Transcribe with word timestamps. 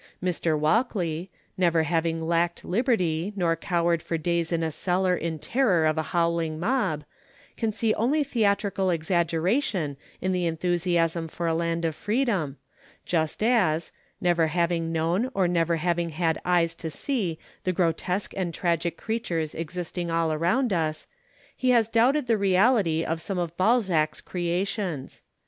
Mr. 0.23 0.57
Walkley, 0.57 1.29
never 1.59 1.83
having 1.83 2.25
lacked 2.25 2.65
Liberty, 2.65 3.33
nor 3.35 3.55
cowered 3.55 4.01
for 4.01 4.17
days 4.17 4.51
in 4.51 4.63
a 4.63 4.71
cellar 4.71 5.15
in 5.15 5.37
terror 5.37 5.85
of 5.85 5.95
a 5.95 6.01
howling 6.09 6.59
mob, 6.59 7.03
can 7.55 7.71
see 7.71 7.93
only 7.93 8.23
theatrical 8.23 8.89
exaggeration 8.89 9.97
in 10.19 10.31
the 10.31 10.47
enthusiasm 10.47 11.27
for 11.27 11.45
a 11.45 11.53
land 11.53 11.85
of 11.85 11.93
freedom, 11.93 12.57
just 13.05 13.43
as, 13.43 13.91
never 14.19 14.47
having 14.47 14.91
known 14.91 15.29
or 15.35 15.47
never 15.47 15.75
having 15.75 16.09
had 16.09 16.41
eyes 16.43 16.73
to 16.73 16.89
see 16.89 17.37
the 17.63 17.71
grotesque 17.71 18.33
and 18.35 18.55
tragic 18.55 18.97
creatures 18.97 19.53
existing 19.53 20.09
all 20.09 20.33
around 20.33 20.73
us, 20.73 21.05
he 21.55 21.69
has 21.69 21.87
doubted 21.87 22.25
the 22.25 22.39
reality 22.39 23.05
of 23.05 23.21
some 23.21 23.37
of 23.37 23.55
Balzac's 23.55 24.19
creations. 24.19 25.21